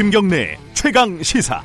김경래 0.00 0.56
최강 0.72 1.22
시사. 1.22 1.62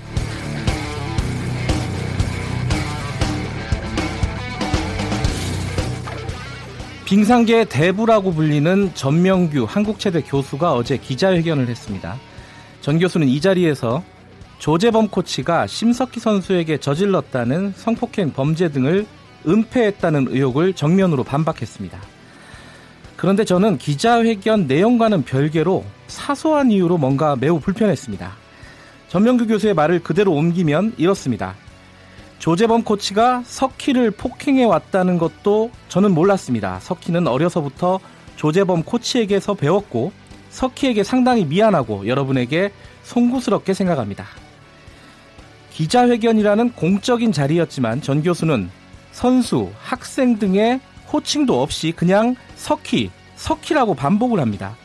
빙상계의 7.06 7.68
대부라고 7.70 8.34
불리는 8.34 8.94
전명규 8.94 9.64
한국체대 9.70 10.24
교수가 10.24 10.74
어제 10.74 10.98
기자회견을 10.98 11.70
했습니다. 11.70 12.18
전 12.82 13.00
교수는 13.00 13.30
이 13.30 13.40
자리에서 13.40 14.04
조재범 14.60 15.08
코치가 15.08 15.66
심석희 15.66 16.20
선수에게 16.20 16.80
저질렀다는 16.80 17.72
성폭행 17.78 18.34
범죄 18.34 18.68
등을 18.70 19.06
은폐했다는 19.48 20.28
의혹을 20.30 20.74
정면으로 20.74 21.24
반박했습니다. 21.24 22.15
그런데 23.16 23.46
저는 23.46 23.78
기자회견 23.78 24.68
내용과는 24.68 25.24
별개로 25.24 25.86
사소한 26.08 26.72
이유로 26.72 26.98
뭔가 26.98 27.36
매우 27.36 27.60
불편했습니다. 27.60 28.34
전명규 29.08 29.48
교수의 29.48 29.74
말을 29.74 30.04
그대로 30.04 30.34
옮기면 30.34 30.94
이렇습니다. 30.98 31.56
조재범 32.40 32.84
코치가 32.84 33.44
석희를 33.46 34.12
폭행해 34.12 34.66
왔다는 34.66 35.18
것도 35.18 35.72
저는 35.88 36.12
몰랐습니다. 36.14 36.80
석희는 36.82 37.28
어려서부터 37.28 38.00
조재범 38.36 38.84
코치에게서 38.84 39.54
배웠고 39.54 40.12
석희에게 40.50 41.04
상당히 41.04 41.46
미안하고 41.46 42.08
여러분에게 42.08 42.72
송구스럽게 43.04 43.74
생각합니다. 43.74 44.26
기자회견이라는 45.72 46.72
공적인 46.74 47.32
자리였지만 47.32 48.02
전 48.02 48.22
교수는 48.24 48.70
선수, 49.12 49.72
학생 49.80 50.40
등의 50.40 50.80
호칭도 51.12 51.62
없이 51.62 51.94
그냥 51.96 52.36
석희, 52.56 53.12
석희라고 53.36 53.96
반복을 53.96 54.40
합니다. 54.40 54.76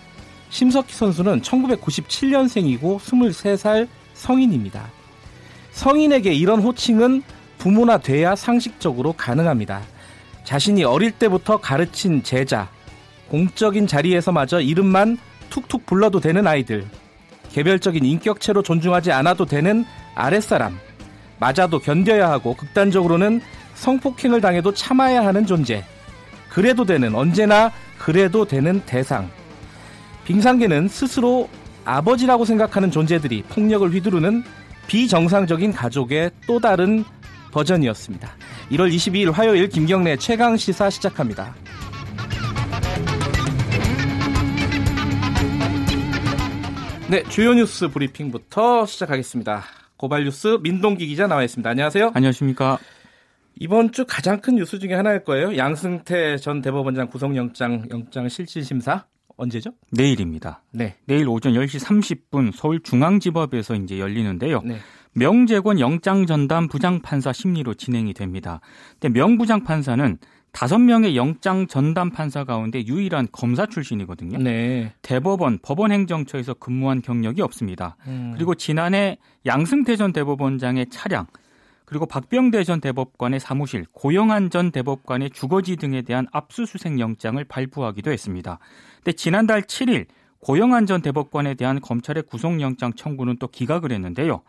심석희 0.51 0.93
선수는 0.93 1.43
1997년생이고 1.43 2.99
23살 2.99 3.89
성인입니다. 4.15 4.91
성인에게 5.73 6.33
이런 6.33 6.61
호칭은 6.61 7.23
부모나 7.59 7.99
돼야 7.99 8.35
상식적으로 8.35 9.13
가능합니다. 9.13 9.83
자신이 10.45 10.83
어릴 10.85 11.13
때부터 11.13 11.59
가르친 11.59 12.23
제자, 12.23 12.69
공적인 13.29 13.87
자리에서마저 13.87 14.61
이름만 14.61 15.19
툭툭 15.51 15.87
불러도 15.87 16.21
되는 16.21 16.47
아이들, 16.47 16.87
개별적인 17.53 18.05
인격체로 18.05 18.63
존중하지 18.63 19.13
않아도 19.13 19.45
되는 19.45 19.85
아랫사람, 20.15 20.79
맞아도 21.39 21.79
견뎌야 21.79 22.31
하고 22.31 22.55
극단적으로는 22.57 23.41
성폭행을 23.75 24.41
당해도 24.41 24.75
참아야 24.75 25.25
하는 25.25 25.47
존재, 25.47 25.85
그래도 26.51 26.85
되는 26.85 27.15
언제나 27.15 27.73
그래도 27.99 28.45
되는 28.45 28.81
대상. 28.85 29.31
빙상계는 30.25 30.89
스스로 30.89 31.49
아버지라고 31.85 32.45
생각하는 32.45 32.91
존재들이 32.91 33.43
폭력을 33.49 33.89
휘두르는 33.91 34.43
비정상적인 34.87 35.73
가족의 35.73 36.31
또 36.47 36.59
다른 36.59 37.05
버전이었습니다. 37.53 38.29
1월 38.73 38.93
22일 38.93 39.33
화요일 39.33 39.69
김경래 39.69 40.17
최강 40.17 40.57
시사 40.57 40.91
시작합니다. 40.91 41.55
네, 47.09 47.25
주요 47.25 47.55
뉴스 47.55 47.89
브리핑부터 47.89 48.87
시작하겠습니다. 48.87 49.65
고발 49.97 50.25
뉴스 50.25 50.59
민동기 50.63 51.07
기자 51.09 51.27
나와 51.27 51.43
있습니다. 51.43 51.69
안녕하세요. 51.69 52.13
안녕하십니까. 52.15 52.79
이번 53.63 53.93
주 53.93 54.07
가장 54.09 54.41
큰 54.41 54.57
뉴스 54.57 54.79
중에 54.79 54.95
하나일 54.95 55.23
거예요. 55.23 55.55
양승태 55.55 56.39
전 56.39 56.63
대법원장 56.63 57.09
구속영장 57.09 57.89
영장 57.91 58.27
실질 58.31 58.65
심사 58.65 59.05
언제죠? 59.37 59.73
내일입니다. 59.91 60.63
네. 60.73 60.97
내일 61.05 61.29
오전 61.29 61.53
10시 61.53 61.79
30분 62.31 62.53
서울중앙지법에서 62.55 63.75
이제 63.75 63.99
열리는데요. 63.99 64.63
네. 64.63 64.79
명재권 65.13 65.79
영장 65.79 66.25
전담 66.25 66.69
부장판사 66.69 67.35
심리로 67.35 67.75
진행이 67.75 68.15
됩니다. 68.15 68.61
근데 68.99 69.21
명부장판사는 69.21 70.17
다섯 70.53 70.79
명의 70.79 71.15
영장 71.15 71.67
전담 71.67 72.11
판사 72.11 72.45
가운데 72.45 72.83
유일한 72.87 73.29
검사 73.31 73.67
출신이거든요. 73.67 74.39
네. 74.39 74.95
대법원, 75.03 75.59
법원행정처에서 75.61 76.55
근무한 76.55 77.03
경력이 77.03 77.43
없습니다. 77.43 77.97
음. 78.07 78.33
그리고 78.35 78.55
지난해 78.55 79.19
양승태 79.45 79.97
전 79.97 80.15
대법원장의 80.15 80.87
차량, 80.91 81.27
그리고 81.91 82.07
박병대 82.07 82.63
전 82.63 82.81
대법관의 82.81 83.41
사무실, 83.41 83.85
고영한 83.93 84.51
전 84.51 84.71
대법관의 84.71 85.31
주거지 85.31 85.75
등에 85.75 86.03
대한 86.03 86.29
압수수색 86.31 87.01
영장을 87.01 87.43
발부하기도 87.43 88.13
했습니다. 88.13 88.61
근데 88.99 89.11
지난달 89.11 89.63
7일 89.63 90.07
고영한 90.39 90.87
전 90.87 91.03
대법관에 91.03 91.55
대한 91.55 91.81
검찰의 91.81 92.23
구속영장 92.23 92.93
청구는 92.93 93.39
또 93.41 93.49
기각을 93.49 93.91
했는데요. 93.91 94.43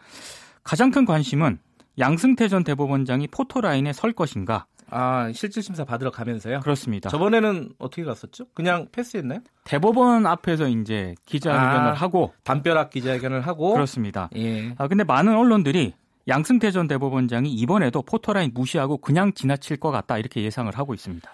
가장 0.64 0.92
큰 0.92 1.04
관심은 1.04 1.58
양승태 1.98 2.48
전 2.48 2.64
대법원장이 2.64 3.28
포토라인에 3.30 3.92
설 3.92 4.14
것인가? 4.14 4.68
아, 4.92 5.32
실질 5.34 5.64
심사 5.64 5.84
받으러 5.84 6.12
가면서요? 6.12 6.60
그렇습니다. 6.60 7.10
저번에는 7.10 7.70
어떻게 7.80 8.04
갔었죠? 8.04 8.46
그냥 8.54 8.88
패스했나요? 8.92 9.40
대법원 9.64 10.28
앞에서 10.28 10.68
이제 10.68 11.16
기자회견을 11.26 11.90
아. 11.90 11.94
하고 11.94 12.34
담벼락 12.44 12.92
기자회견을 12.92 13.42
하고 13.42 13.74
그렇습니다. 13.74 14.30
예. 14.36 14.76
아, 14.78 14.88
근데 14.88 15.04
많은 15.04 15.36
언론들이 15.36 15.96
양승태 16.28 16.72
전 16.72 16.88
대법원장이 16.88 17.52
이번에도 17.52 18.02
포토라인 18.02 18.52
무시하고 18.54 18.98
그냥 18.98 19.34
지나칠 19.34 19.78
것 19.78 19.92
같다 19.92 20.18
이렇게 20.18 20.44
예상을 20.44 20.72
하고 20.78 20.94
있습니다. 20.94 21.30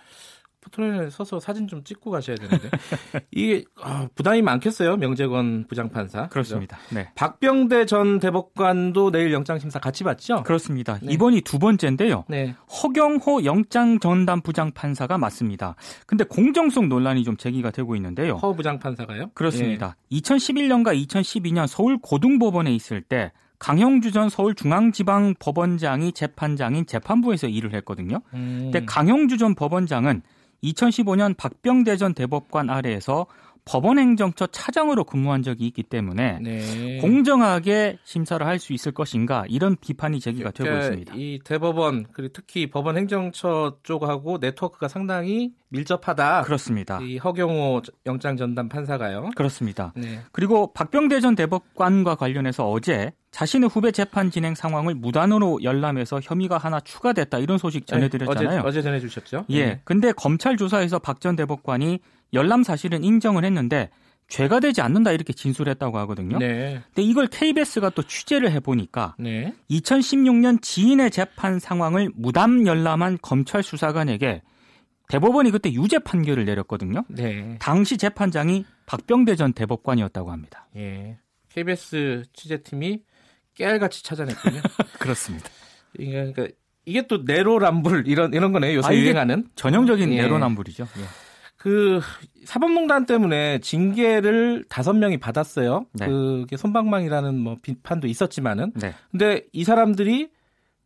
포토라인에 0.68 1.10
서서 1.10 1.40
사진 1.40 1.68
좀 1.68 1.84
찍고 1.84 2.12
가셔야 2.12 2.36
되는데 2.36 2.70
이게 3.32 3.64
아, 3.82 4.08
부담이 4.16 4.42
많겠어요 4.42 4.98
명재건 4.98 5.66
부장판사 5.68 6.28
그렇습니다. 6.28 6.78
네. 6.94 7.10
박병대 7.16 7.86
전 7.86 8.20
대법관도 8.20 9.12
내일 9.12 9.32
영장 9.34 9.60
심사 9.60 9.80
같이 9.80 10.04
받죠? 10.04 10.44
그렇습니다. 10.44 11.00
네. 11.02 11.14
이번이 11.14 11.42
두 11.42 11.60
번째인데요. 11.60 12.26
네. 12.28 12.56
허경호 12.84 13.46
영장 13.46 14.00
전담 14.00 14.42
부장 14.42 14.72
판사가 14.72 15.18
맞습니다. 15.18 15.76
근데 16.06 16.24
공정성 16.24 16.90
논란이 16.90 17.24
좀 17.24 17.38
제기가 17.38 17.72
되고 17.72 17.96
있는데요. 17.96 18.36
허 18.36 18.54
부장판사가요? 18.54 19.32
그렇습니다. 19.34 19.96
2011년과 20.12 20.94
2012년 21.08 21.68
서울 21.68 21.98
고등법원에 22.02 22.74
있을 22.74 23.02
때 23.02 23.32
강형주 23.60 24.12
전 24.12 24.30
서울중앙지방법원장이 24.30 26.12
재판장인 26.14 26.86
재판부에서 26.86 27.48
일을 27.48 27.74
했거든요. 27.76 28.22
예. 28.34 28.38
음. 28.38 28.60
근데 28.72 28.86
강형주 28.86 29.38
전 29.38 29.56
법원장은 29.56 30.22
2015년 30.64 31.36
박병대 31.38 31.98
전 31.98 32.14
대법관 32.14 32.70
아래에서 32.70 33.28
법원행정처 33.68 34.48
차장으로 34.48 35.04
근무한 35.04 35.44
적이 35.44 35.68
있기 35.68 35.84
때문에 35.84 36.40
네. 36.42 36.98
공정하게 37.02 37.98
심사를 38.04 38.46
할 38.46 38.58
수 38.60 38.74
있을 38.74 38.92
것인가 38.92 39.44
이런 39.48 39.76
비판이 39.80 40.20
제기가 40.20 40.50
되고 40.52 40.76
있습니다. 40.76 41.14
이 41.16 41.40
대법원 41.44 42.08
그리고 42.12 42.34
특히 42.34 42.70
법원 42.70 42.98
행정처 42.98 43.78
쪽하고 43.84 44.40
네트워크가 44.42 44.88
상당히 44.88 45.54
밀접하다. 45.70 46.42
그렇습니다. 46.44 47.00
이 47.02 47.18
허경호 47.18 47.82
영장 48.08 48.36
전담 48.36 48.68
판사가요. 48.68 49.30
그렇습니다. 49.36 49.94
네. 49.96 50.22
그리고 50.32 50.74
박병대 50.74 51.20
전 51.20 51.36
대법관과 51.36 52.16
관련해서 52.16 52.68
어제 52.70 53.12
자신의 53.32 53.70
후배 53.70 53.92
재판 53.92 54.32
진행 54.32 54.56
상황을 54.56 54.96
무단으로 54.96 55.62
열람해서 55.62 56.22
혐의가 56.24 56.58
하나 56.58 56.80
추가됐다 56.80 57.38
이런 57.38 57.58
소식 57.60 57.86
전해드렸잖아요. 57.86 58.50
네, 58.50 58.58
어제, 58.60 58.68
어제 58.68 58.82
전해주셨죠? 58.82 59.46
예. 59.50 59.66
네. 59.66 59.82
근데 59.84 60.12
검찰 60.14 60.58
조사에서 60.58 60.98
박 61.00 61.20
전 61.20 61.36
대법관이 61.36 62.00
열람 62.34 62.64
사실은 62.64 63.04
인정을 63.04 63.46
했는데 63.46 63.90
죄가 64.28 64.60
되지 64.60 64.82
않는다 64.82 65.12
이렇게 65.12 65.32
진술했다고 65.32 65.98
하거든요. 66.00 66.38
네. 66.38 66.82
근데 66.88 67.02
이걸 67.02 67.28
KBS가 67.28 67.92
또 67.92 68.04
취재를 68.04 68.52
해보니까 68.52 69.16
네. 69.18 69.54
2016년 69.70 70.62
지인의 70.62 71.12
재판 71.12 71.60
상황을 71.60 72.12
무담 72.14 72.68
열람한 72.68 73.20
검찰 73.22 73.64
수사관에게 73.64 74.42
대법원이 75.08 75.52
그때 75.52 75.72
유죄 75.72 76.00
판결을 76.00 76.44
내렸거든요. 76.44 77.06
네. 77.08 77.56
당시 77.60 77.98
재판장이 77.98 78.66
박병대 78.86 79.36
전 79.36 79.54
대법관이었다고 79.54 80.32
합니다. 80.32 80.68
예. 80.76 81.18
KBS 81.50 82.24
취재팀이 82.34 83.04
깨알같이 83.56 84.04
찾아냈군요. 84.04 84.62
그렇습니다. 85.00 85.50
그러니까 85.96 86.48
이게 86.86 87.08
또 87.08 87.24
내로남불 87.26 88.04
이런 88.08 88.34
이런 88.34 88.52
거네요. 88.52 88.76
요새 88.76 88.90
아, 88.90 88.96
유행하는 88.96 89.48
전형적인 89.56 90.12
예. 90.14 90.22
내로남불이죠. 90.22 90.84
예. 90.84 91.27
그 91.58 92.00
사법농단 92.46 93.06
때문에 93.06 93.60
징계를 93.60 94.64
다섯 94.70 94.94
명이 94.94 95.18
받았어요. 95.18 95.86
네. 95.94 96.08
그게 96.08 96.56
손방망이라는 96.56 97.38
뭐 97.38 97.58
비판도 97.62 98.08
있었지만은 98.08 98.72
네. 98.76 98.94
근데 99.12 99.44
이 99.52 99.64
사람들이 99.64 100.30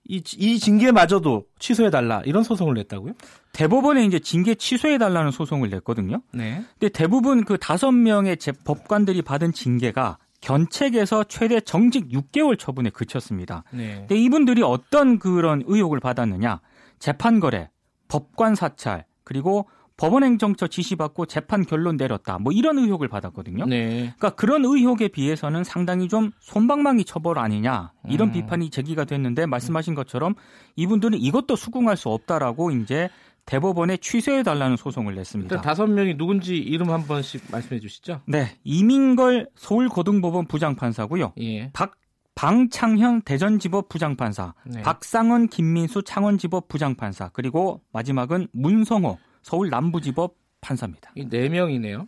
이, 0.07 0.23
이 0.38 0.59
징계마저도 0.59 1.45
취소해달라 1.59 2.21
이런 2.25 2.44
소송을 2.44 2.73
냈다고요? 2.73 3.13
대법원에 3.53 4.03
이제 4.06 4.18
징계 4.19 4.56
취소해달라는 4.56 5.29
소송을 5.31 5.69
냈거든요. 5.69 6.21
네. 6.33 6.63
근데 6.79 6.89
대부분 6.89 7.44
그 7.44 7.57
다섯 7.59 7.91
명의 7.91 8.38
재- 8.38 8.51
법관들이 8.51 9.21
받은 9.21 9.53
징계가 9.53 10.17
견책에서 10.39 11.25
최대 11.25 11.59
정직 11.59 12.09
6개월 12.09 12.57
처분에 12.57 12.89
그쳤습니다. 12.89 13.63
네. 13.71 13.97
근데 14.00 14.15
이분들이 14.15 14.63
어떤 14.63 15.19
그런 15.19 15.62
의혹을 15.67 16.00
받았느냐? 16.00 16.62
재판 16.97 17.39
거래, 17.39 17.69
법관 18.07 18.56
사찰, 18.56 19.06
그리고 19.24 19.67
법원 20.01 20.24
행정처 20.24 20.65
지시받고 20.65 21.27
재판 21.27 21.63
결론 21.63 21.95
내렸다. 21.95 22.39
뭐 22.39 22.51
이런 22.51 22.80
의혹을 22.80 23.07
받았거든요. 23.07 23.68
네. 23.68 24.12
그러니까 24.18 24.31
그런 24.31 24.65
의혹에 24.65 25.07
비해서는 25.07 25.63
상당히 25.63 26.07
좀 26.07 26.31
손방망이 26.39 27.06
처벌 27.06 27.38
아니냐 27.38 27.92
이런 28.09 28.30
음. 28.30 28.31
비판이 28.31 28.71
제기가 28.71 29.06
됐는데 29.06 29.45
말씀하신 29.45 29.94
것처럼 29.94 30.33
이분들은 30.75 31.19
이것도 31.19 31.56
수긍할 31.56 31.98
수 31.98 32.09
없다라고 32.09 32.71
이제 32.71 33.09
대법원에 33.45 33.98
취소해 33.98 34.42
달라는 34.42 34.75
소송을 34.75 35.13
냈습니다. 35.13 35.62
다섯 35.62 35.86
명이 35.86 36.18
누군지 36.18 36.57
이름 36.57 36.89
한 36.89 37.06
번씩 37.06 37.51
말씀해 37.51 37.80
주시죠. 37.80 38.21
네, 38.25 38.57
이민걸 38.63 39.50
서울고등법원 39.56 40.48
부장판사고요. 40.48 41.33
예. 41.42 41.69
박 41.74 41.92
방창현 42.33 43.21
대전지법 43.21 43.88
부장판사, 43.88 44.56
네. 44.65 44.81
박상원 44.81 45.48
김민수 45.48 46.01
창원지법 46.01 46.69
부장판사, 46.69 47.30
그리고 47.33 47.81
마지막은 47.94 48.48
문성호 48.51 49.19
서울 49.41 49.69
남부지법 49.69 50.35
판사입니다. 50.61 51.11
이네 51.15 51.49
명이네요. 51.49 52.07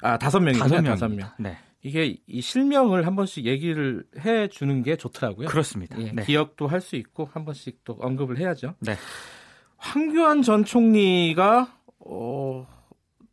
아 0.00 0.18
다섯 0.18 0.40
명이군요. 0.40 0.82
다섯. 0.82 1.08
명. 1.08 1.30
네, 1.38 1.56
이게 1.82 2.18
이 2.26 2.40
실명을 2.40 3.06
한 3.06 3.14
번씩 3.16 3.46
얘기를 3.46 4.04
해 4.18 4.48
주는 4.48 4.82
게 4.82 4.96
좋더라고요. 4.96 5.46
그렇습니다. 5.48 6.00
예, 6.00 6.10
네. 6.12 6.24
기억도 6.24 6.66
할 6.66 6.80
수 6.80 6.96
있고 6.96 7.28
한 7.32 7.44
번씩 7.44 7.84
또 7.84 7.96
언급을 8.00 8.38
해야죠. 8.38 8.74
네. 8.80 8.96
황교안 9.76 10.42
전 10.42 10.64
총리가 10.64 11.76
어, 12.00 12.66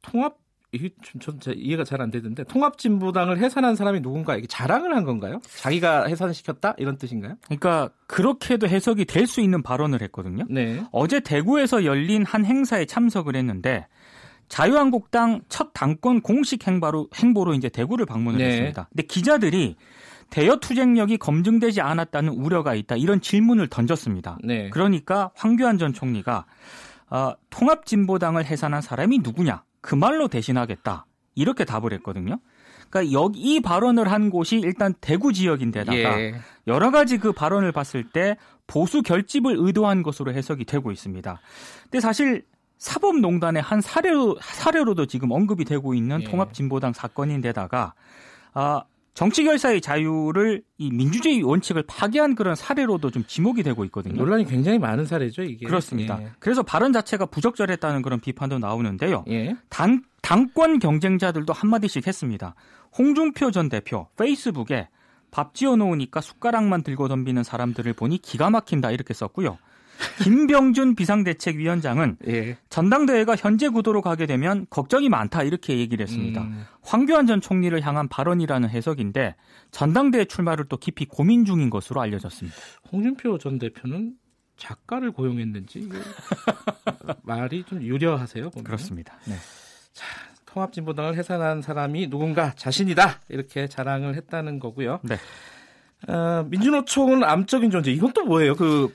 통합 0.01 0.38
이게 0.71 0.92
좀, 1.19 1.39
이해가 1.56 1.83
잘 1.83 2.00
안 2.01 2.12
되던데 2.12 2.44
통합진보당을 2.44 3.39
해산한 3.39 3.75
사람이 3.75 4.01
누군가 4.01 4.36
이게 4.38 4.45
자랑을 4.48 4.95
한 4.95 5.04
건가요? 5.04 5.42
자기가 5.57 6.06
해산시켰다 6.06 6.75
이런 6.77 6.98
뜻인가요? 6.98 7.36
그러니까 7.45 7.89
그렇게도 8.07 8.68
해석이 8.68 9.06
될 9.06 9.25
수 9.27 9.42
있는 9.42 9.62
발언을 9.63 10.01
했거든요. 10.04 10.45
네. 10.50 10.81
어제 10.92 11.19
대구에서 11.19 11.86
열린 11.86 12.24
한 12.25 12.45
행사에 12.45 12.86
참석을 12.86 13.36
했는데 13.36 13.88
자유한국당 14.48 15.42
첫 15.50 15.71
당권 15.74 16.21
공식 16.21 16.66
행보로 16.68 17.07
행보로 17.15 17.54
이제 17.54 17.69
대구를 17.69 18.06
방문을 18.06 18.39
네. 18.39 18.45
했습니다. 18.45 18.88
근데 18.89 19.04
기자들이 19.04 19.75
대여 20.31 20.57
투쟁력이 20.57 21.18
검증되지 21.18 21.81
않았다는 21.81 22.33
우려가 22.33 22.75
있다 22.75 22.95
이런 22.95 23.22
질문을 23.22 23.68
던졌습니다. 23.68 24.38
네. 24.44 24.69
그러니까 24.69 25.31
황교안 25.36 25.77
전 25.77 25.94
총리가 25.94 26.45
어, 27.12 27.33
통합진보당을 27.50 28.45
해산한 28.45 28.81
사람이 28.81 29.19
누구냐 29.19 29.63
그 29.81 29.96
말로 29.96 30.28
대신하겠다 30.28 31.06
이렇게 31.36 31.66
답을 31.66 31.94
했거든요. 31.94 32.40
그러니까 32.90 33.14
여기 33.14 33.40
이 33.40 33.60
발언을 33.62 34.12
한 34.12 34.30
곳이 34.30 34.58
일단 34.58 34.94
대구 35.00 35.31
지역인데다가 35.31 36.22
예. 36.22 36.36
여러 36.68 36.92
가지 36.92 37.18
그 37.18 37.31
발언을 37.31 37.72
봤을 37.72 38.10
때 38.10 38.38
보수 38.68 39.02
결집을 39.04 39.56
의도한 39.58 40.04
것으로 40.04 40.34
해석이 40.34 40.66
되고 40.66 40.92
있습니다. 40.92 41.40
근데 41.84 42.00
사실 42.00 42.46
사법농단의 42.78 43.62
한 43.62 43.81
사례로 43.81 44.38
사례로도 44.42 45.06
지금 45.06 45.31
언급이 45.31 45.66
되고 45.66 45.94
있는 45.94 46.22
예. 46.22 46.24
통합진보당 46.25 46.94
사건인데다가 46.94 47.94
아 48.54 48.84
정치 49.19 49.44
결사의 49.44 49.81
자유를 49.81 50.63
이 50.77 50.92
민주주의 50.92 51.44
원칙을 51.44 51.83
파괴한 51.83 52.36
그런 52.36 52.56
사례로도 52.56 53.12
좀 53.12 53.25
지목이 53.27 53.63
되고 53.63 53.83
있거든요. 53.83 54.16
논란이 54.16 54.45
굉장히 54.45 54.80
많은 54.80 55.06
사례죠 55.06 55.42
이게. 55.44 55.66
그렇습니다. 55.66 56.21
예. 56.21 56.31
그래서 56.39 56.63
발언 56.63 56.94
자체가 56.94 57.25
부적절했다는 57.25 58.01
그런 58.01 58.21
비판도 58.21 58.60
나오는데요. 58.60 59.25
예. 59.27 59.57
당, 59.68 60.04
당권 60.21 60.80
경쟁자들도 60.80 61.51
한마디씩 61.51 62.07
했습니다. 62.07 62.56
홍준표 62.98 63.51
전 63.51 63.68
대표 63.68 64.07
페이스북에 64.16 64.88
밥 65.31 65.54
지어 65.54 65.75
놓으니까 65.75 66.22
숟가락만 66.22 66.83
들고 66.83 67.10
덤비는 67.10 67.44
사람들을 67.44 67.92
보니 67.92 68.19
기가 68.19 68.50
막힌다 68.50 68.92
이렇게 68.92 69.13
썼고요. 69.13 69.57
김병준 70.24 70.96
비상대책위원장은 70.96 72.18
예. 72.28 72.57
전당대회가 72.69 73.36
현재 73.36 73.69
구도로 73.69 74.01
가게 74.01 74.25
되면 74.25 74.66
걱정이 74.69 75.10
많다 75.10 75.44
이렇게 75.44 75.78
얘기를 75.78 76.04
했습니다. 76.04 76.42
음, 76.42 76.66
황교안 76.81 77.28
전 77.28 77.42
총리를 77.42 77.80
향한 77.86 78.07
발언이라는 78.07 78.69
해석인데 78.69 79.36
전당대회 79.72 80.25
출마를 80.25 80.66
또 80.69 80.78
깊이 80.78 81.06
고민 81.06 81.46
중인 81.46 81.69
것으로 81.69 82.01
알려졌습니다. 82.01 82.57
홍준표 82.92 83.38
전 83.38 83.60
대표는 83.60 84.13
작가를 84.57 85.12
고용했는지 85.12 85.90
말이 87.24 87.63
좀 87.63 87.81
유려하세요. 87.81 88.50
보면. 88.50 88.63
그렇습니다. 88.63 89.18
네. 89.25 89.36
통합진보당을 90.46 91.16
해산한 91.16 91.62
사람이 91.62 92.10
누군가 92.10 92.54
자신이다 92.56 93.22
이렇게 93.30 93.68
자랑을 93.68 94.16
했다는 94.16 94.60
거고요. 94.60 95.00
네. 95.04 95.18
어, 96.07 96.46
민주노총은 96.50 97.24
암적인 97.24 97.72
존재. 97.72 97.92
이건 97.92 98.13
또 98.13 98.25
뭐예요? 98.25 98.56
그 98.56 98.94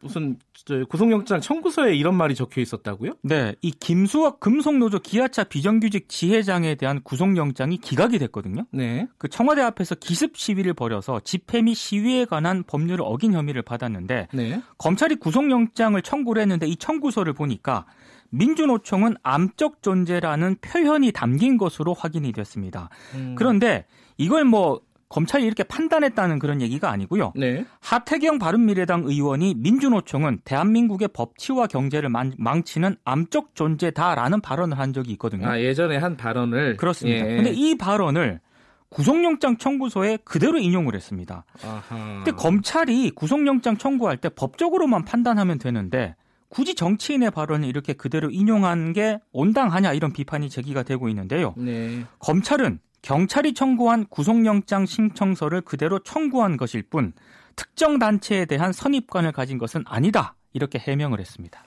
무슨 0.00 0.38
저 0.52 0.84
구속영장 0.84 1.40
청구서에 1.40 1.94
이런 1.94 2.14
말이 2.14 2.34
적혀 2.34 2.60
있었다고요? 2.60 3.12
네, 3.22 3.54
이 3.62 3.70
김수학 3.70 4.40
금속노조 4.40 5.00
기아차 5.00 5.44
비정규직 5.44 6.08
지회장에 6.08 6.74
대한 6.74 7.02
구속영장이 7.02 7.78
기각이 7.78 8.18
됐거든요. 8.18 8.66
네. 8.70 9.06
그 9.18 9.28
청와대 9.28 9.62
앞에서 9.62 9.94
기습 9.94 10.36
시위를 10.36 10.74
벌여서 10.74 11.20
집회 11.20 11.62
및 11.62 11.74
시위에 11.74 12.24
관한 12.24 12.62
법률을 12.64 13.04
어긴 13.06 13.32
혐의를 13.32 13.62
받았는데 13.62 14.28
네. 14.32 14.62
검찰이 14.78 15.16
구속영장을 15.16 16.00
청구를 16.00 16.42
했는데 16.42 16.66
이 16.66 16.76
청구서를 16.76 17.32
보니까 17.32 17.86
민주노총은 18.30 19.16
암적 19.22 19.82
존재라는 19.82 20.56
표현이 20.60 21.12
담긴 21.12 21.56
것으로 21.58 21.94
확인이 21.94 22.32
됐습니다. 22.32 22.90
음, 23.14 23.34
그런데 23.36 23.86
이걸 24.18 24.44
뭐 24.44 24.80
검찰이 25.08 25.44
이렇게 25.44 25.62
판단했다는 25.62 26.38
그런 26.40 26.60
얘기가 26.60 26.90
아니고요. 26.90 27.32
네. 27.36 27.64
하태경 27.80 28.38
바른미래당 28.38 29.04
의원이 29.04 29.54
민주노총은 29.58 30.40
대한민국의 30.44 31.08
법치와 31.12 31.68
경제를 31.68 32.08
망- 32.08 32.32
망치는 32.38 32.96
암적 33.04 33.54
존재다라는 33.54 34.40
발언을 34.40 34.78
한 34.78 34.92
적이 34.92 35.12
있거든요. 35.12 35.46
아 35.46 35.60
예전에 35.60 35.96
한 35.98 36.16
발언을 36.16 36.76
그렇습니다. 36.76 37.24
예. 37.30 37.36
근데 37.36 37.52
이 37.52 37.76
발언을 37.78 38.40
구속영장 38.88 39.56
청구서에 39.58 40.18
그대로 40.24 40.58
인용을 40.58 40.94
했습니다. 40.94 41.44
아하. 41.64 42.22
근데 42.24 42.30
검찰이 42.32 43.10
구속영장 43.10 43.76
청구할 43.76 44.16
때 44.16 44.28
법적으로만 44.28 45.04
판단하면 45.04 45.58
되는데 45.58 46.14
굳이 46.48 46.74
정치인의 46.74 47.32
발언을 47.32 47.68
이렇게 47.68 47.92
그대로 47.92 48.30
인용한 48.30 48.92
게 48.92 49.18
온당하냐 49.32 49.92
이런 49.92 50.12
비판이 50.12 50.48
제기가 50.48 50.82
되고 50.84 51.08
있는데요. 51.08 51.52
네. 51.56 52.04
검찰은 52.20 52.78
경찰이 53.06 53.54
청구한 53.54 54.06
구속영장 54.06 54.84
신청서를 54.84 55.60
그대로 55.60 56.00
청구한 56.00 56.56
것일 56.56 56.82
뿐 56.82 57.12
특정 57.54 58.00
단체에 58.00 58.46
대한 58.46 58.72
선입관을 58.72 59.30
가진 59.30 59.58
것은 59.58 59.84
아니다 59.86 60.34
이렇게 60.52 60.80
해명을 60.80 61.20
했습니다. 61.20 61.64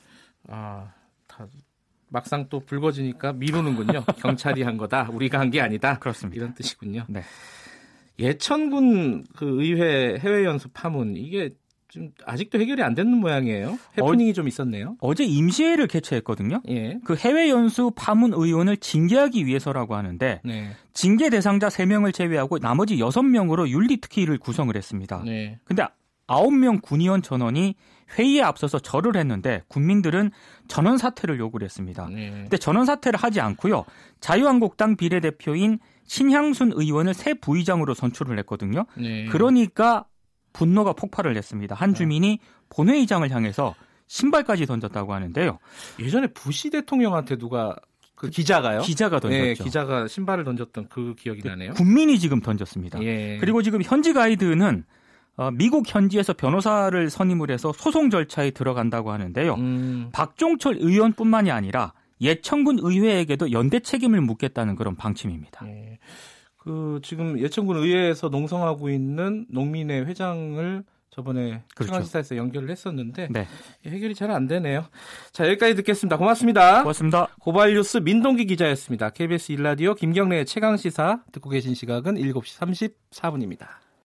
아, 0.50 0.91
다 1.27 1.47
막상 2.09 2.50
또 2.50 2.60
불거지니까 2.60 3.31
미루는군요. 3.34 4.03
경찰이 4.19 4.63
한 4.63 4.75
거다. 4.75 5.08
우리가 5.12 5.39
한 5.39 5.50
게 5.50 5.62
아니다. 5.62 5.98
그렇습니다. 5.98 6.36
이런 6.36 6.53
뜻이군요. 6.55 7.05
네. 7.08 7.22
예천군 8.19 9.24
그 9.38 9.63
의회 9.63 10.17
해외 10.19 10.43
연수 10.43 10.67
파문 10.74 11.15
이게 11.15 11.51
좀 11.89 12.12
아직도 12.24 12.60
해결이 12.60 12.84
안 12.84 12.93
되는 12.93 13.17
모양이에요. 13.17 13.77
해프닝이 13.98 14.34
좀 14.34 14.48
있었네요. 14.48 14.96
어제 15.01 15.24
임시회를 15.24 15.88
개최했거든요. 15.88 16.62
예. 16.69 17.00
그 17.03 17.15
해외 17.15 17.50
연수 17.50 17.91
파문 17.96 18.34
의원을 18.34 18.77
징계하기 18.77 19.46
위해서라고 19.48 19.96
하는데 19.96 20.39
네. 20.46 20.72
징계 20.93 21.29
대상자 21.31 21.67
3명을 21.67 22.13
제외하고 22.13 22.60
나머지 22.60 22.98
6명으로 22.98 23.67
윤리특위를 23.69 24.38
구성을 24.38 24.75
했습니다. 24.75 25.24
네. 25.25 25.58
근데 25.63 25.84
9명 26.27 26.84
군의원 26.84 27.24
전원이 27.24 27.74
회의에 28.17 28.43
앞서서 28.43 28.77
절을 28.77 29.17
했는데 29.17 29.63
국민들은 29.67 30.29
전원 30.67 31.00
사퇴를 31.00 31.39
요구를 31.39 31.65
했습니다. 31.65 32.08
네. 32.08 32.29
근데 32.29 32.58
전원 32.58 32.86
사퇴를 32.86 33.17
하지 33.19 33.41
않고요. 33.41 33.84
자유한국당 34.19 34.96
비례대표인 34.96 35.79
신향순 36.05 36.72
의원을 36.75 37.15
새 37.15 37.34
부의장으로 37.34 37.96
선출을 37.96 38.38
했거든요. 38.39 38.86
네. 38.96 39.25
그러니까 39.25 40.05
분노가 40.53 40.94
폭발을 40.94 41.36
했습니다. 41.36 41.75
한 41.75 41.94
주민이 41.94 42.39
본회의장을 42.70 43.29
향해서 43.29 43.75
신발까지 44.08 44.65
던졌다고 44.65 45.13
하는데요. 45.13 45.60
예전에 46.00 46.27
부시 46.27 46.70
대통령한테 46.70 47.38
누가 47.38 47.75
그 48.15 48.29
기자가요? 48.29 48.82
기자가 48.82 49.20
던졌죠. 49.20 49.44
네, 49.44 49.53
기자가 49.53 50.08
신발을 50.08 50.44
던졌던 50.44 50.88
그 50.89 51.15
기억이 51.18 51.41
나네요. 51.48 51.74
국민이 51.74 52.20
지금 52.20 52.41
던졌습니다. 52.41 53.01
예. 53.01 53.38
그리고 53.39 53.62
지금 53.62 53.82
현지 53.82 54.12
가이드는 54.12 54.84
어, 55.38 55.51
미국 55.51 55.86
현지에서 55.88 56.34
변호사를 56.34 57.10
선임을 57.10 57.50
해서 57.50 57.72
소송 57.72 58.10
절차에 58.10 58.51
들어간다고 58.51 59.12
하는데요. 59.13 59.53
음, 59.53 60.10
박종철 60.12 60.79
의원뿐만이 60.82 61.50
아니라 61.50 61.94
예천군 62.20 62.79
의회에게도 62.82 63.53
연대 63.53 63.79
책임을 63.79 64.20
묻겠다는 64.20 64.75
그런 64.75 64.98
방침입니다. 64.98 65.65
예. 65.68 65.98
그 66.60 67.00
지금 67.04 67.39
예천군 67.39 67.78
의회에서 67.78 68.30
농성하고 68.30 68.89
있는 68.89 69.46
농민의 69.50 70.06
회장을 70.06 70.84
저번에 71.10 71.63
그렇죠. 71.75 71.92
청와시사에서 71.94 72.38
연결을 72.38 72.70
했었는데 72.70 73.30
네, 73.32 73.48
해결이 73.86 74.13
잘 74.13 74.30
안 74.30 74.48
되네요. 74.48 74.86
자 75.32 75.48
여기까지 75.48 75.75
듣겠습니다. 75.75 76.18
고맙습니다. 76.18 76.82
고맙습니다. 76.84 77.28
고발뉴스 77.39 77.98
민동기 77.98 78.46
기자였습니다. 78.46 79.10
KBS 79.10 79.54
일라디오 79.54 79.96
김경래의 79.96 80.46
최강 80.46 80.78
시사 80.78 81.24
듣고 81.32 81.50
계신 81.50 81.74
시각은 81.74 82.16
7시 82.16 82.92
34분입니다. 83.12 83.88